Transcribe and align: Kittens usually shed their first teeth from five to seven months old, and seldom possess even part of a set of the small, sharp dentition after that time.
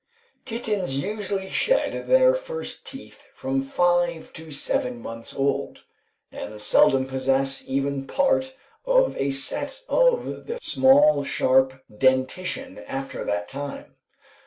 Kittens 0.45 0.97
usually 0.97 1.51
shed 1.51 2.07
their 2.07 2.33
first 2.33 2.87
teeth 2.87 3.23
from 3.35 3.61
five 3.61 4.33
to 4.33 4.49
seven 4.49 4.99
months 4.99 5.31
old, 5.35 5.83
and 6.31 6.59
seldom 6.59 7.05
possess 7.05 7.63
even 7.67 8.07
part 8.07 8.55
of 8.83 9.15
a 9.17 9.29
set 9.29 9.83
of 9.87 10.47
the 10.47 10.57
small, 10.59 11.23
sharp 11.23 11.83
dentition 11.99 12.79
after 12.87 13.23
that 13.25 13.47
time. 13.47 13.93